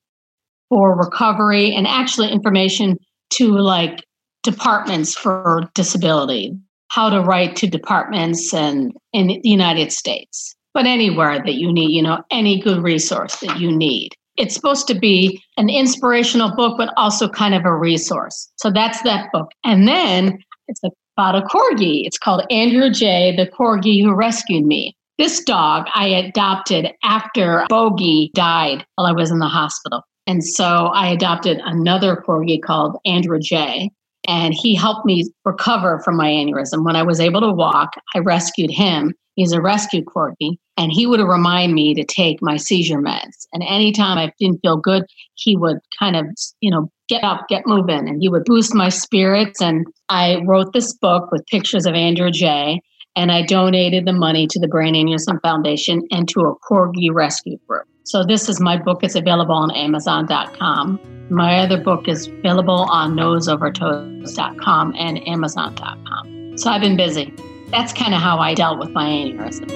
for 0.68 0.96
recovery 0.96 1.74
and 1.74 1.86
actually 1.86 2.30
information 2.30 2.96
to 3.30 3.58
like 3.58 4.04
departments 4.42 5.14
for 5.14 5.68
disability, 5.74 6.56
how 6.88 7.10
to 7.10 7.20
write 7.20 7.56
to 7.56 7.66
departments 7.66 8.52
and 8.52 8.92
in 9.12 9.28
the 9.28 9.40
United 9.44 9.92
States, 9.92 10.54
but 10.74 10.86
anywhere 10.86 11.42
that 11.44 11.54
you 11.54 11.72
need, 11.72 11.90
you 11.90 12.02
know, 12.02 12.22
any 12.30 12.60
good 12.60 12.82
resource 12.82 13.36
that 13.36 13.58
you 13.58 13.74
need. 13.74 14.14
It's 14.36 14.54
supposed 14.54 14.86
to 14.86 14.94
be 14.94 15.42
an 15.56 15.68
inspirational 15.68 16.54
book, 16.54 16.76
but 16.78 16.92
also 16.96 17.28
kind 17.28 17.54
of 17.54 17.64
a 17.64 17.74
resource. 17.74 18.48
So 18.56 18.70
that's 18.70 19.02
that 19.02 19.32
book. 19.32 19.50
And 19.64 19.88
then 19.88 20.38
it's 20.68 20.80
about 21.16 21.34
a 21.34 21.42
corgi. 21.42 22.06
It's 22.06 22.18
called 22.18 22.46
Andrew 22.50 22.90
J, 22.90 23.34
the 23.36 23.46
corgi 23.46 24.00
who 24.00 24.14
rescued 24.14 24.64
me. 24.64 24.96
This 25.18 25.42
dog 25.42 25.88
I 25.94 26.06
adopted 26.06 26.92
after 27.02 27.66
Bogey 27.68 28.30
died 28.34 28.86
while 28.94 29.08
I 29.08 29.12
was 29.12 29.32
in 29.32 29.40
the 29.40 29.48
hospital. 29.48 30.02
And 30.28 30.44
so 30.44 30.86
I 30.94 31.08
adopted 31.08 31.60
another 31.64 32.22
corgi 32.24 32.62
called 32.62 32.98
Andrew 33.04 33.40
J. 33.40 33.90
And 34.28 34.54
he 34.54 34.74
helped 34.74 35.06
me 35.06 35.24
recover 35.44 36.00
from 36.04 36.16
my 36.16 36.28
aneurysm. 36.28 36.84
When 36.84 36.96
I 36.96 37.02
was 37.02 37.18
able 37.18 37.40
to 37.40 37.50
walk, 37.50 37.94
I 38.14 38.20
rescued 38.20 38.70
him. 38.70 39.14
He's 39.34 39.52
a 39.52 39.60
rescue 39.60 40.04
corgi. 40.04 40.58
And 40.76 40.92
he 40.92 41.06
would 41.06 41.20
remind 41.20 41.74
me 41.74 41.94
to 41.94 42.04
take 42.04 42.42
my 42.42 42.56
seizure 42.56 43.00
meds. 43.00 43.46
And 43.52 43.64
anytime 43.66 44.18
I 44.18 44.30
didn't 44.38 44.60
feel 44.60 44.76
good, 44.76 45.04
he 45.34 45.56
would 45.56 45.78
kind 45.98 46.14
of, 46.14 46.26
you 46.60 46.70
know, 46.70 46.90
get 47.08 47.24
up, 47.24 47.48
get 47.48 47.66
moving. 47.66 48.08
And 48.08 48.20
he 48.20 48.28
would 48.28 48.44
boost 48.44 48.74
my 48.74 48.90
spirits. 48.90 49.62
And 49.62 49.86
I 50.08 50.42
wrote 50.46 50.72
this 50.72 50.94
book 50.94 51.32
with 51.32 51.46
pictures 51.46 51.86
of 51.86 51.94
Andrew 51.94 52.30
J 52.30 52.80
and 53.18 53.32
I 53.32 53.42
donated 53.42 54.06
the 54.06 54.12
money 54.12 54.46
to 54.46 54.60
the 54.60 54.68
Brain 54.68 54.94
Aneurysm 54.94 55.40
Foundation 55.42 56.02
and 56.12 56.28
to 56.28 56.42
a 56.42 56.54
Corgi 56.60 57.12
rescue 57.12 57.58
group. 57.66 57.84
So 58.08 58.24
this 58.24 58.48
is 58.48 58.58
my 58.58 58.78
book. 58.78 59.04
It's 59.04 59.16
available 59.16 59.54
on 59.54 59.70
Amazon.com. 59.70 60.98
My 61.28 61.58
other 61.58 61.78
book 61.78 62.08
is 62.08 62.26
available 62.26 62.86
on 62.88 63.14
noseovertoes.com 63.14 64.94
and 64.96 65.28
Amazon.com. 65.28 66.56
So 66.56 66.70
I've 66.70 66.80
been 66.80 66.96
busy. 66.96 67.34
That's 67.70 67.92
kind 67.92 68.14
of 68.14 68.22
how 68.22 68.38
I 68.38 68.54
dealt 68.54 68.78
with 68.78 68.88
my 68.92 69.04
aneurysm. 69.04 69.68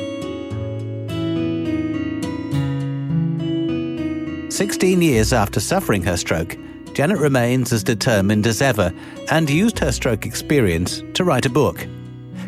16 4.51 5.03
years 5.03 5.35
after 5.35 5.61
suffering 5.61 6.03
her 6.05 6.17
stroke, 6.17 6.57
Janet 6.95 7.19
remains 7.19 7.71
as 7.71 7.85
determined 7.85 8.47
as 8.47 8.63
ever 8.63 8.95
and 9.31 9.51
used 9.51 9.79
her 9.79 9.93
stroke 9.93 10.25
experience 10.25 11.03
to 11.13 11.25
write 11.25 11.45
a 11.45 11.51
book. 11.51 11.87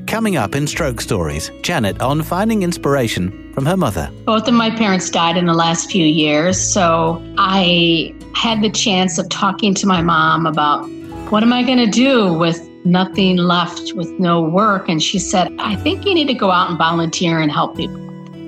Coming 0.07 0.37
up 0.37 0.55
in 0.55 0.67
Stroke 0.67 1.01
Stories, 1.01 1.51
Janet 1.63 2.01
on 2.01 2.23
finding 2.23 2.63
inspiration 2.63 3.53
from 3.53 3.67
her 3.67 3.77
mother. 3.77 4.11
Both 4.25 4.49
of 4.49 4.55
my 4.55 4.71
parents 4.71 5.11
died 5.11 5.37
in 5.37 5.47
the 5.47 5.55
last 5.55 5.91
few 5.91 6.05
years, 6.05 6.61
so 6.61 7.23
I 7.39 8.15
had 8.35 8.63
the 8.63 8.71
chance 8.71 9.19
of 9.19 9.29
talking 9.29 9.75
to 9.75 9.87
my 9.87 10.03
mom 10.03 10.47
about 10.47 10.89
what 11.31 11.43
am 11.43 11.53
I 11.53 11.63
going 11.63 11.79
to 11.79 11.91
do 11.91 12.33
with 12.33 12.61
nothing 12.85 13.37
left 13.37 13.95
with 13.95 14.11
no 14.19 14.43
work. 14.43 14.89
And 14.89 15.03
she 15.03 15.19
said, 15.19 15.53
I 15.59 15.77
think 15.77 16.05
you 16.05 16.15
need 16.15 16.29
to 16.29 16.35
go 16.35 16.51
out 16.51 16.69
and 16.69 16.79
volunteer 16.79 17.41
and 17.41 17.51
help 17.51 17.77
people. 17.77 17.97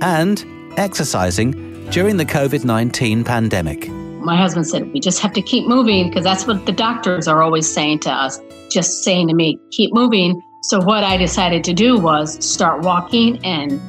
And 0.02 0.44
exercising 0.76 1.52
during 1.90 2.16
the 2.16 2.24
COVID 2.24 2.64
19 2.64 3.24
pandemic. 3.24 3.88
My 3.88 4.36
husband 4.36 4.66
said, 4.66 4.92
We 4.92 5.00
just 5.00 5.20
have 5.20 5.32
to 5.34 5.42
keep 5.42 5.66
moving 5.66 6.08
because 6.08 6.24
that's 6.24 6.46
what 6.46 6.66
the 6.66 6.72
doctors 6.72 7.28
are 7.28 7.42
always 7.42 7.72
saying 7.72 8.00
to 8.00 8.10
us, 8.10 8.40
just 8.70 9.04
saying 9.04 9.28
to 9.28 9.34
me, 9.34 9.58
keep 9.70 9.94
moving. 9.94 10.42
So, 10.66 10.80
what 10.80 11.04
I 11.04 11.16
decided 11.16 11.62
to 11.62 11.72
do 11.72 11.96
was 11.96 12.44
start 12.44 12.82
walking 12.82 13.38
and 13.44 13.80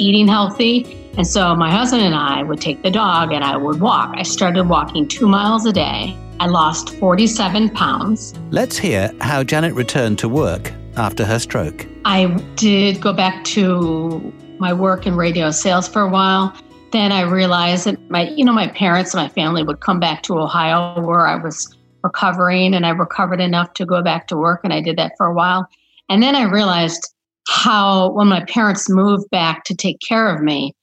eating 0.00 0.26
healthy. 0.26 1.10
And 1.18 1.26
so, 1.26 1.54
my 1.54 1.70
husband 1.70 2.02
and 2.02 2.14
I 2.14 2.42
would 2.42 2.62
take 2.62 2.82
the 2.82 2.90
dog 2.90 3.30
and 3.30 3.44
I 3.44 3.58
would 3.58 3.82
walk. 3.82 4.14
I 4.16 4.22
started 4.22 4.70
walking 4.70 5.06
two 5.06 5.28
miles 5.28 5.66
a 5.66 5.72
day. 5.72 6.16
I 6.40 6.46
lost 6.46 6.94
47 6.94 7.68
pounds. 7.74 8.32
Let's 8.50 8.78
hear 8.78 9.12
how 9.20 9.44
Janet 9.44 9.74
returned 9.74 10.18
to 10.20 10.30
work 10.30 10.72
after 10.96 11.26
her 11.26 11.38
stroke. 11.38 11.86
I 12.06 12.24
did 12.54 13.02
go 13.02 13.12
back 13.12 13.44
to 13.44 14.32
my 14.58 14.72
work 14.72 15.06
in 15.06 15.14
radio 15.14 15.50
sales 15.50 15.86
for 15.86 16.00
a 16.00 16.08
while. 16.08 16.56
Then 16.90 17.12
I 17.12 17.20
realized 17.20 17.84
that 17.84 18.00
my, 18.08 18.30
you 18.30 18.46
know, 18.46 18.54
my 18.54 18.68
parents 18.68 19.12
and 19.12 19.22
my 19.22 19.28
family 19.28 19.62
would 19.62 19.80
come 19.80 20.00
back 20.00 20.22
to 20.22 20.38
Ohio 20.38 21.02
where 21.02 21.26
I 21.26 21.36
was 21.36 21.76
recovering 22.02 22.72
and 22.72 22.86
I 22.86 22.90
recovered 22.90 23.42
enough 23.42 23.74
to 23.74 23.84
go 23.84 24.00
back 24.00 24.26
to 24.28 24.38
work 24.38 24.62
and 24.64 24.72
I 24.72 24.80
did 24.80 24.96
that 24.96 25.12
for 25.18 25.26
a 25.26 25.34
while. 25.34 25.68
And 26.08 26.22
then 26.22 26.34
I 26.34 26.44
realized 26.44 27.12
how, 27.48 28.12
when 28.12 28.28
my 28.28 28.44
parents 28.44 28.88
moved 28.88 29.28
back 29.30 29.64
to 29.64 29.74
take 29.74 29.98
care 30.06 30.34
of 30.34 30.42
me, 30.42 30.74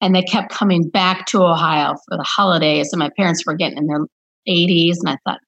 and 0.00 0.14
they 0.14 0.22
kept 0.22 0.52
coming 0.52 0.88
back 0.88 1.26
to 1.26 1.44
Ohio 1.44 1.94
for 2.08 2.16
the 2.16 2.24
holidays, 2.24 2.92
and 2.92 2.98
my 2.98 3.10
parents 3.16 3.46
were 3.46 3.54
getting 3.54 3.78
in 3.78 3.86
their 3.86 4.04
80s, 4.48 4.96
and 5.00 5.08
I 5.08 5.16
thought, 5.24 5.40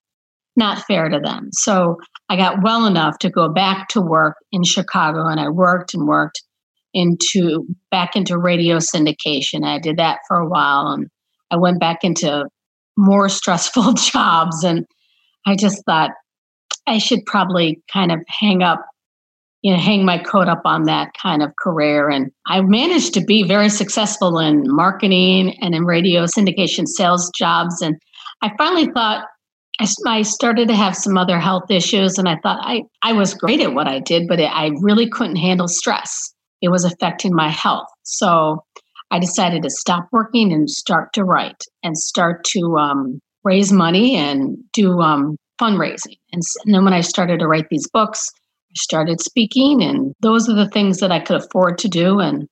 not 0.56 0.84
fair 0.86 1.08
to 1.08 1.18
them. 1.18 1.48
So 1.52 1.96
I 2.28 2.36
got 2.36 2.62
well 2.62 2.86
enough 2.86 3.18
to 3.18 3.30
go 3.30 3.52
back 3.52 3.88
to 3.88 4.00
work 4.00 4.36
in 4.52 4.62
Chicago, 4.62 5.26
and 5.26 5.40
I 5.40 5.48
worked 5.48 5.94
and 5.94 6.06
worked 6.06 6.42
into 6.92 7.66
back 7.90 8.14
into 8.14 8.38
radio 8.38 8.76
syndication. 8.76 9.64
I 9.64 9.80
did 9.80 9.96
that 9.96 10.20
for 10.28 10.38
a 10.38 10.48
while, 10.48 10.86
and 10.88 11.08
I 11.50 11.56
went 11.56 11.80
back 11.80 12.04
into 12.04 12.46
more 12.96 13.28
stressful 13.40 13.92
jobs, 13.94 14.62
and 14.62 14.86
I 15.46 15.56
just 15.56 15.84
thought 15.84 16.10
I 16.86 16.98
should 16.98 17.26
probably 17.26 17.82
kind 17.92 18.12
of 18.12 18.20
hang 18.28 18.62
up 18.62 18.84
you 19.64 19.72
know, 19.72 19.80
hang 19.80 20.04
my 20.04 20.18
coat 20.18 20.46
up 20.46 20.60
on 20.66 20.84
that 20.84 21.14
kind 21.20 21.42
of 21.42 21.56
career. 21.56 22.10
And 22.10 22.30
I 22.46 22.60
managed 22.60 23.14
to 23.14 23.24
be 23.24 23.42
very 23.42 23.70
successful 23.70 24.38
in 24.38 24.62
marketing 24.66 25.56
and 25.62 25.74
in 25.74 25.86
radio 25.86 26.26
syndication 26.26 26.86
sales 26.86 27.32
jobs. 27.34 27.80
And 27.80 27.96
I 28.42 28.52
finally 28.58 28.90
thought 28.92 29.24
I, 29.80 30.20
started 30.20 30.68
to 30.68 30.76
have 30.76 30.94
some 30.94 31.16
other 31.16 31.40
health 31.40 31.70
issues. 31.70 32.18
And 32.18 32.28
I 32.28 32.36
thought 32.42 32.58
I, 32.60 32.82
I 33.02 33.14
was 33.14 33.32
great 33.32 33.62
at 33.62 33.72
what 33.72 33.88
I 33.88 34.00
did, 34.00 34.28
but 34.28 34.38
I 34.38 34.70
really 34.82 35.08
couldn't 35.08 35.36
handle 35.36 35.66
stress. 35.66 36.34
It 36.60 36.68
was 36.68 36.84
affecting 36.84 37.34
my 37.34 37.48
health. 37.48 37.88
So 38.02 38.62
I 39.10 39.18
decided 39.18 39.62
to 39.62 39.70
stop 39.70 40.08
working 40.12 40.52
and 40.52 40.68
start 40.68 41.14
to 41.14 41.24
write 41.24 41.62
and 41.82 41.96
start 41.96 42.44
to 42.52 42.76
um, 42.76 43.18
raise 43.44 43.72
money 43.72 44.14
and 44.14 44.58
do 44.74 45.00
um, 45.00 45.38
fundraising. 45.58 46.18
And, 46.32 46.42
and 46.66 46.74
then 46.74 46.84
when 46.84 46.92
I 46.92 47.00
started 47.00 47.40
to 47.40 47.48
write 47.48 47.68
these 47.70 47.88
books, 47.88 48.28
started 48.76 49.20
speaking, 49.20 49.82
and 49.82 50.14
those 50.20 50.48
are 50.48 50.54
the 50.54 50.68
things 50.68 50.98
that 50.98 51.12
I 51.12 51.20
could 51.20 51.36
afford 51.36 51.78
to 51.78 51.88
do. 51.88 52.20
And 52.20 52.48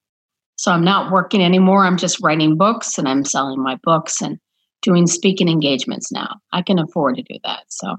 so 0.56 0.70
I'm 0.70 0.84
not 0.84 1.10
working 1.10 1.42
anymore. 1.42 1.84
I'm 1.84 1.96
just 1.96 2.22
writing 2.22 2.56
books 2.56 2.98
and 2.98 3.08
I'm 3.08 3.24
selling 3.24 3.62
my 3.62 3.78
books 3.82 4.20
and 4.20 4.38
doing 4.82 5.06
speaking 5.06 5.48
engagements 5.48 6.12
now. 6.12 6.36
I 6.52 6.62
can 6.62 6.78
afford 6.78 7.16
to 7.16 7.22
do 7.22 7.38
that. 7.44 7.64
So 7.68 7.96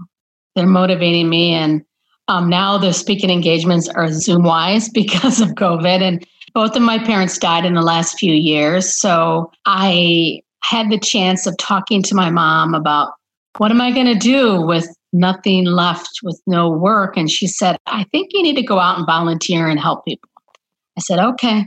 they're 0.56 0.65
motivating 0.65 1.30
me. 1.30 1.53
And 1.53 1.84
um, 2.27 2.50
now 2.50 2.77
the 2.77 2.94
speaking 2.94 3.30
engagements 3.30 3.89
are 3.89 4.12
Zoom 4.12 4.44
wise 4.44 4.89
because 4.94 5.42
of 5.42 5.50
COVID. 5.50 6.01
And 6.01 6.25
both 6.53 6.75
of 6.75 6.82
my 6.82 7.00
parents 7.00 7.38
died 7.38 7.65
in 7.65 7.74
the 7.74 7.82
last 7.82 8.18
few 8.18 8.34
years. 8.34 9.00
So 9.00 9.51
I 9.65 10.42
had 10.62 10.89
the 10.89 11.00
chance 11.00 11.46
of 11.46 11.58
talking 11.58 12.01
to 12.03 12.15
my 12.15 12.30
mom 12.30 12.74
about 12.74 13.13
what 13.58 13.72
am 13.72 13.82
I 13.82 13.92
going 13.92 14.08
to 14.08 14.15
do 14.15 14.62
with 14.62 14.88
nothing 15.13 15.65
left 15.65 16.20
with 16.24 16.41
no 16.48 16.70
work. 16.70 17.15
And 17.15 17.29
she 17.29 17.48
said, 17.48 17.77
I 17.86 18.03
think 18.12 18.32
you 18.34 18.43
need 18.43 18.55
to 18.55 18.63
go 18.63 18.79
out 18.79 18.98
and 18.98 19.05
volunteer 19.05 19.67
and 19.67 19.79
help 19.79 20.05
people. 20.05 20.29
I 20.98 21.01
said, 21.01 21.20
okay. 21.20 21.65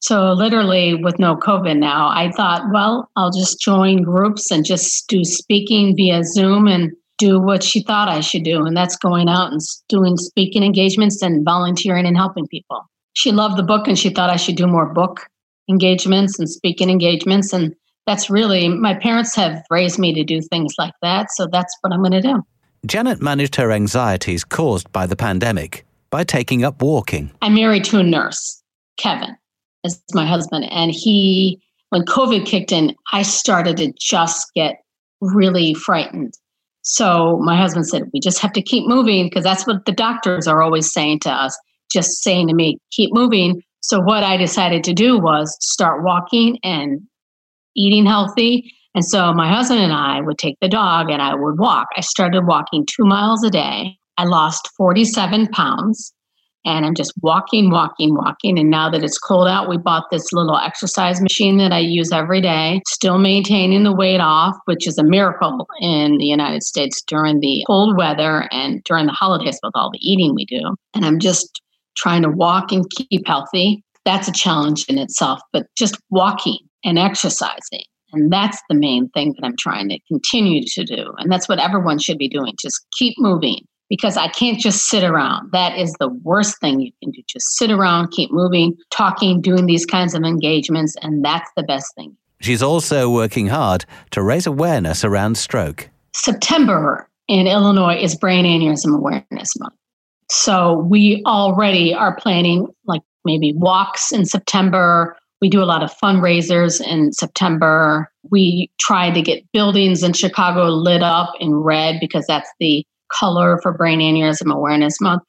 So, 0.00 0.32
literally, 0.32 0.94
with 0.94 1.18
no 1.18 1.34
COVID 1.34 1.78
now, 1.78 2.08
I 2.08 2.30
thought, 2.32 2.62
well, 2.72 3.08
I'll 3.16 3.32
just 3.32 3.58
join 3.60 4.02
groups 4.02 4.50
and 4.50 4.62
just 4.62 5.08
do 5.08 5.24
speaking 5.24 5.96
via 5.96 6.22
Zoom 6.24 6.68
and 6.68 6.92
do 7.16 7.40
what 7.40 7.62
she 7.62 7.82
thought 7.82 8.08
I 8.08 8.20
should 8.20 8.42
do. 8.42 8.66
And 8.66 8.76
that's 8.76 8.96
going 8.96 9.30
out 9.30 9.50
and 9.52 9.60
doing 9.88 10.18
speaking 10.18 10.62
engagements 10.62 11.22
and 11.22 11.42
volunteering 11.42 12.04
and 12.04 12.18
helping 12.18 12.46
people. 12.48 12.82
She 13.14 13.32
loved 13.32 13.56
the 13.56 13.62
book 13.62 13.88
and 13.88 13.98
she 13.98 14.10
thought 14.10 14.28
I 14.28 14.36
should 14.36 14.56
do 14.56 14.66
more 14.66 14.92
book 14.92 15.26
engagements 15.70 16.38
and 16.38 16.50
speaking 16.50 16.90
engagements. 16.90 17.54
And 17.54 17.74
that's 18.06 18.28
really, 18.28 18.68
my 18.68 18.94
parents 18.94 19.34
have 19.36 19.62
raised 19.70 19.98
me 19.98 20.12
to 20.12 20.22
do 20.22 20.42
things 20.42 20.74
like 20.76 20.92
that. 21.00 21.30
So, 21.30 21.46
that's 21.50 21.74
what 21.80 21.94
I'm 21.94 22.00
going 22.00 22.12
to 22.12 22.20
do. 22.20 22.42
Janet 22.86 23.22
managed 23.22 23.56
her 23.56 23.72
anxieties 23.72 24.44
caused 24.44 24.92
by 24.92 25.06
the 25.06 25.16
pandemic 25.16 25.86
by 26.10 26.22
taking 26.22 26.64
up 26.64 26.82
walking. 26.82 27.30
I'm 27.40 27.54
married 27.54 27.84
to 27.84 27.98
a 27.98 28.02
nurse, 28.02 28.62
Kevin, 28.98 29.36
is 29.84 30.02
my 30.12 30.26
husband. 30.26 30.66
And 30.70 30.90
he, 30.90 31.60
when 31.88 32.02
COVID 32.02 32.44
kicked 32.44 32.72
in, 32.72 32.94
I 33.12 33.22
started 33.22 33.78
to 33.78 33.92
just 33.98 34.52
get 34.54 34.82
really 35.22 35.72
frightened. 35.72 36.34
So 36.82 37.38
my 37.38 37.56
husband 37.56 37.88
said, 37.88 38.10
We 38.12 38.20
just 38.20 38.40
have 38.40 38.52
to 38.52 38.62
keep 38.62 38.86
moving 38.86 39.26
because 39.26 39.44
that's 39.44 39.66
what 39.66 39.86
the 39.86 39.92
doctors 39.92 40.46
are 40.46 40.60
always 40.60 40.92
saying 40.92 41.20
to 41.20 41.30
us, 41.30 41.58
just 41.90 42.22
saying 42.22 42.48
to 42.48 42.54
me, 42.54 42.78
keep 42.92 43.14
moving. 43.14 43.62
So 43.80 44.00
what 44.00 44.22
I 44.22 44.36
decided 44.36 44.84
to 44.84 44.92
do 44.92 45.18
was 45.18 45.56
start 45.60 46.04
walking 46.04 46.58
and 46.62 47.00
eating 47.74 48.04
healthy 48.04 48.70
and 48.94 49.04
so 49.04 49.32
my 49.32 49.48
husband 49.48 49.80
and 49.80 49.92
I 49.92 50.20
would 50.20 50.38
take 50.38 50.56
the 50.60 50.68
dog 50.68 51.10
and 51.10 51.20
I 51.20 51.34
would 51.34 51.58
walk. 51.58 51.88
I 51.96 52.00
started 52.00 52.46
walking 52.46 52.86
two 52.86 53.04
miles 53.04 53.42
a 53.44 53.50
day. 53.50 53.96
I 54.16 54.24
lost 54.24 54.70
47 54.76 55.48
pounds 55.48 56.12
and 56.64 56.86
I'm 56.86 56.94
just 56.94 57.12
walking, 57.20 57.70
walking, 57.70 58.14
walking. 58.14 58.58
And 58.58 58.70
now 58.70 58.88
that 58.90 59.02
it's 59.02 59.18
cold 59.18 59.48
out, 59.48 59.68
we 59.68 59.76
bought 59.76 60.04
this 60.10 60.32
little 60.32 60.56
exercise 60.56 61.20
machine 61.20 61.58
that 61.58 61.72
I 61.72 61.80
use 61.80 62.12
every 62.12 62.40
day, 62.40 62.80
still 62.86 63.18
maintaining 63.18 63.82
the 63.82 63.94
weight 63.94 64.20
off, 64.20 64.54
which 64.66 64.86
is 64.86 64.96
a 64.96 65.04
miracle 65.04 65.66
in 65.80 66.16
the 66.18 66.26
United 66.26 66.62
States 66.62 67.02
during 67.06 67.40
the 67.40 67.64
cold 67.66 67.96
weather 67.98 68.48
and 68.52 68.82
during 68.84 69.06
the 69.06 69.12
holidays 69.12 69.58
with 69.62 69.72
all 69.74 69.90
the 69.90 69.98
eating 70.00 70.34
we 70.34 70.46
do. 70.46 70.76
And 70.94 71.04
I'm 71.04 71.18
just 71.18 71.60
trying 71.96 72.22
to 72.22 72.30
walk 72.30 72.70
and 72.70 72.84
keep 72.90 73.26
healthy. 73.26 73.82
That's 74.04 74.28
a 74.28 74.32
challenge 74.32 74.84
in 74.88 74.98
itself, 74.98 75.40
but 75.52 75.66
just 75.76 75.98
walking 76.10 76.58
and 76.84 76.98
exercising 76.98 77.82
and 78.14 78.32
that's 78.32 78.60
the 78.68 78.74
main 78.74 79.08
thing 79.10 79.34
that 79.34 79.46
I'm 79.46 79.56
trying 79.58 79.88
to 79.90 79.98
continue 80.08 80.62
to 80.64 80.84
do. 80.84 81.12
And 81.18 81.30
that's 81.30 81.48
what 81.48 81.58
everyone 81.58 81.98
should 81.98 82.18
be 82.18 82.28
doing. 82.28 82.54
Just 82.60 82.86
keep 82.98 83.14
moving. 83.18 83.66
because 83.88 84.16
I 84.16 84.28
can't 84.28 84.58
just 84.58 84.88
sit 84.88 85.04
around. 85.04 85.52
That 85.52 85.78
is 85.78 85.92
the 86.00 86.08
worst 86.08 86.58
thing 86.60 86.80
you 86.80 86.90
can 87.02 87.12
do. 87.12 87.22
Just 87.28 87.56
sit 87.56 87.70
around, 87.70 88.10
keep 88.10 88.30
moving, 88.32 88.76
talking, 88.90 89.40
doing 89.40 89.66
these 89.66 89.86
kinds 89.86 90.14
of 90.14 90.22
engagements, 90.22 90.96
and 91.02 91.24
that's 91.24 91.50
the 91.56 91.62
best 91.62 91.94
thing. 91.94 92.16
She's 92.40 92.62
also 92.62 93.10
working 93.10 93.46
hard 93.46 93.84
to 94.10 94.22
raise 94.22 94.46
awareness 94.46 95.04
around 95.04 95.36
stroke. 95.38 95.88
September 96.14 97.08
in 97.28 97.46
Illinois 97.46 97.96
is 97.96 98.14
Brain 98.14 98.44
Aneurysm 98.44 98.96
Awareness 98.96 99.58
Month. 99.58 99.74
So 100.30 100.78
we 100.78 101.22
already 101.26 101.94
are 101.94 102.16
planning 102.16 102.66
like 102.86 103.02
maybe 103.24 103.52
walks 103.54 104.12
in 104.12 104.24
September. 104.24 105.16
We 105.44 105.50
do 105.50 105.62
a 105.62 105.68
lot 105.68 105.82
of 105.82 105.94
fundraisers 106.02 106.80
in 106.80 107.12
September. 107.12 108.10
We 108.30 108.70
try 108.80 109.10
to 109.10 109.20
get 109.20 109.44
buildings 109.52 110.02
in 110.02 110.14
Chicago 110.14 110.70
lit 110.70 111.02
up 111.02 111.34
in 111.38 111.54
red 111.54 112.00
because 112.00 112.24
that's 112.26 112.48
the 112.60 112.82
color 113.12 113.60
for 113.62 113.70
Brain 113.74 114.00
Aneurysm 114.00 114.50
Awareness 114.50 115.02
Month. 115.02 115.22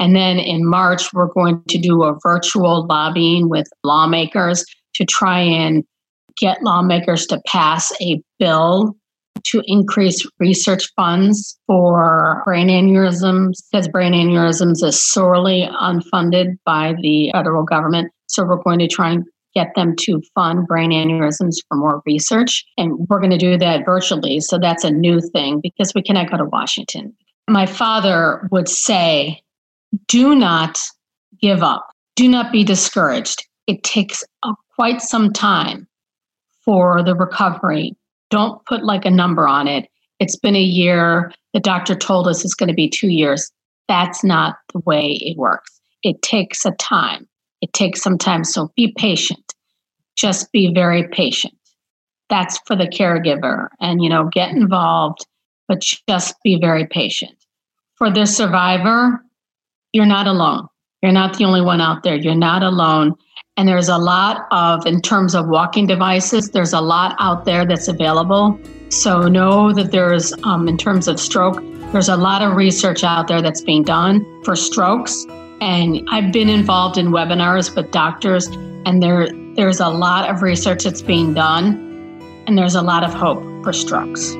And 0.00 0.16
then 0.16 0.40
in 0.40 0.66
March, 0.66 1.12
we're 1.12 1.28
going 1.28 1.62
to 1.68 1.78
do 1.78 2.02
a 2.02 2.18
virtual 2.20 2.84
lobbying 2.88 3.48
with 3.48 3.68
lawmakers 3.84 4.64
to 4.94 5.04
try 5.04 5.38
and 5.38 5.84
get 6.36 6.64
lawmakers 6.64 7.24
to 7.26 7.40
pass 7.46 7.92
a 8.02 8.20
bill 8.40 8.96
to 9.44 9.62
increase 9.66 10.26
research 10.40 10.90
funds 10.96 11.56
for 11.68 12.42
brain 12.44 12.66
aneurysms 12.66 13.62
because 13.70 13.86
brain 13.86 14.14
aneurysms 14.14 14.82
is 14.82 15.00
sorely 15.00 15.68
unfunded 15.80 16.56
by 16.66 16.96
the 17.00 17.30
federal 17.32 17.62
government. 17.62 18.10
So 18.26 18.44
we're 18.44 18.60
going 18.64 18.80
to 18.80 18.88
try 18.88 19.12
and 19.12 19.24
get 19.54 19.74
them 19.74 19.94
to 20.00 20.22
fund 20.34 20.66
brain 20.66 20.90
aneurysms 20.90 21.56
for 21.68 21.76
more 21.76 22.02
research. 22.06 22.64
And 22.76 23.08
we're 23.08 23.18
going 23.18 23.30
to 23.30 23.38
do 23.38 23.56
that 23.58 23.84
virtually. 23.84 24.40
So 24.40 24.58
that's 24.58 24.84
a 24.84 24.90
new 24.90 25.20
thing 25.20 25.60
because 25.60 25.92
we 25.94 26.02
cannot 26.02 26.30
go 26.30 26.36
to 26.36 26.44
Washington. 26.44 27.14
My 27.48 27.66
father 27.66 28.48
would 28.52 28.68
say, 28.68 29.42
do 30.06 30.34
not 30.34 30.78
give 31.40 31.62
up. 31.62 31.88
Do 32.16 32.28
not 32.28 32.52
be 32.52 32.64
discouraged. 32.64 33.46
It 33.66 33.82
takes 33.82 34.22
a, 34.44 34.52
quite 34.76 35.00
some 35.00 35.32
time 35.32 35.88
for 36.64 37.02
the 37.02 37.14
recovery. 37.14 37.96
Don't 38.30 38.64
put 38.66 38.84
like 38.84 39.04
a 39.04 39.10
number 39.10 39.48
on 39.48 39.66
it. 39.66 39.88
It's 40.20 40.36
been 40.36 40.54
a 40.54 40.62
year. 40.62 41.32
The 41.54 41.60
doctor 41.60 41.96
told 41.96 42.28
us 42.28 42.44
it's 42.44 42.54
going 42.54 42.68
to 42.68 42.74
be 42.74 42.88
two 42.88 43.08
years. 43.08 43.50
That's 43.88 44.22
not 44.22 44.56
the 44.72 44.80
way 44.80 45.18
it 45.20 45.36
works. 45.36 45.80
It 46.02 46.22
takes 46.22 46.64
a 46.64 46.70
time. 46.72 47.26
It 47.60 47.72
takes 47.72 48.02
some 48.02 48.18
time. 48.18 48.44
So 48.44 48.72
be 48.76 48.92
patient. 48.96 49.54
Just 50.16 50.50
be 50.52 50.72
very 50.72 51.08
patient. 51.08 51.54
That's 52.28 52.58
for 52.66 52.76
the 52.76 52.86
caregiver. 52.86 53.68
And, 53.80 54.02
you 54.02 54.08
know, 54.08 54.30
get 54.32 54.50
involved, 54.50 55.26
but 55.68 55.80
just 55.80 56.36
be 56.42 56.58
very 56.60 56.86
patient. 56.86 57.32
For 57.96 58.10
the 58.10 58.26
survivor, 58.26 59.24
you're 59.92 60.06
not 60.06 60.26
alone. 60.26 60.68
You're 61.02 61.12
not 61.12 61.36
the 61.36 61.44
only 61.44 61.60
one 61.60 61.80
out 61.80 62.02
there. 62.02 62.16
You're 62.16 62.34
not 62.34 62.62
alone. 62.62 63.14
And 63.56 63.68
there's 63.68 63.88
a 63.88 63.98
lot 63.98 64.46
of, 64.52 64.86
in 64.86 65.02
terms 65.02 65.34
of 65.34 65.48
walking 65.48 65.86
devices, 65.86 66.50
there's 66.50 66.72
a 66.72 66.80
lot 66.80 67.16
out 67.18 67.44
there 67.44 67.66
that's 67.66 67.88
available. 67.88 68.58
So 68.90 69.22
know 69.28 69.72
that 69.72 69.90
there's, 69.90 70.32
um, 70.44 70.68
in 70.68 70.78
terms 70.78 71.08
of 71.08 71.18
stroke, 71.20 71.62
there's 71.92 72.08
a 72.08 72.16
lot 72.16 72.42
of 72.42 72.56
research 72.56 73.02
out 73.02 73.28
there 73.28 73.42
that's 73.42 73.60
being 73.60 73.82
done 73.82 74.24
for 74.44 74.54
strokes. 74.54 75.26
And 75.60 76.06
I've 76.10 76.32
been 76.32 76.48
involved 76.48 76.96
in 76.96 77.08
webinars 77.08 77.74
with 77.74 77.90
doctors, 77.90 78.46
and 78.86 79.02
there 79.02 79.28
there's 79.56 79.80
a 79.80 79.88
lot 79.88 80.30
of 80.30 80.42
research 80.42 80.84
that's 80.84 81.02
being 81.02 81.34
done, 81.34 81.74
and 82.46 82.56
there's 82.56 82.74
a 82.74 82.82
lot 82.82 83.04
of 83.04 83.12
hope 83.12 83.42
for 83.62 83.72
strokes. 83.72 84.32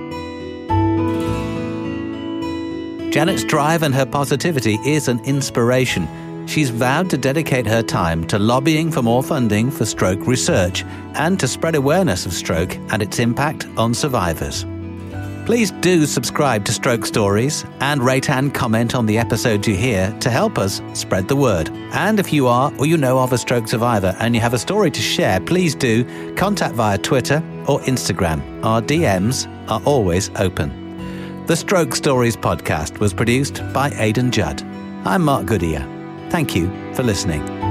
Janet's 3.13 3.45
drive 3.45 3.83
and 3.83 3.95
her 3.95 4.07
positivity 4.07 4.77
is 4.87 5.09
an 5.09 5.19
inspiration 5.25 6.09
she's 6.51 6.71
vowed 6.71 7.09
to 7.11 7.17
dedicate 7.17 7.67
her 7.67 7.83
time 7.83 8.27
to 8.27 8.39
lobbying 8.39 8.91
for 8.91 9.03
more 9.03 9.23
funding 9.23 9.71
for 9.71 9.85
stroke 9.85 10.27
research 10.27 10.85
and 11.15 11.39
to 11.39 11.47
spread 11.47 11.77
awareness 11.77 12.27
of 12.27 12.33
stroke 12.33 12.77
and 12.91 13.03
its 13.03 13.19
impact 13.19 13.67
on 13.77 13.95
survivors. 13.95 14.67
Please 15.47 15.73
do 15.81 16.07
subscribe 16.07 16.65
to 16.67 16.73
Stroke 16.73 17.05
Stories 17.05 17.65
and 17.81 18.03
rate 18.03 18.31
and 18.31 18.55
comment 18.55 18.95
on 18.95 19.07
the 19.07 19.19
episodes 19.19 19.67
you 19.67 19.75
hear 19.75 20.17
to 20.21 20.31
help 20.31 20.59
us 20.59 20.81
spread 20.93 21.29
the 21.29 21.35
word. 21.35 21.71
And 21.93 22.21
if 22.21 22.33
you 22.33 22.47
are 22.47 22.73
or 22.79 22.87
you 22.87 22.97
know 22.97 23.19
of 23.19 23.33
a 23.33 23.39
stroke 23.39 23.67
survivor 23.67 24.15
and 24.21 24.35
you 24.35 24.41
have 24.41 24.55
a 24.55 24.59
story 24.59 24.91
to 24.93 25.01
share, 25.01 25.41
please 25.41 25.75
do 25.75 26.05
contact 26.35 26.75
via 26.75 26.99
Twitter 26.99 27.43
or 27.67 27.81
Instagram. 27.81 28.65
Our 28.65 28.81
DMs 28.81 29.49
are 29.69 29.83
always 29.85 30.31
open. 30.37 30.77
The 31.47 31.57
Stroke 31.57 31.97
Stories 31.97 32.37
podcast 32.37 32.99
was 32.99 33.13
produced 33.13 33.61
by 33.73 33.91
Aidan 33.97 34.31
Judd. 34.31 34.63
I'm 35.05 35.23
Mark 35.23 35.47
Goodyear. 35.47 35.81
Thank 36.31 36.55
you 36.55 36.69
for 36.95 37.03
listening. 37.03 37.70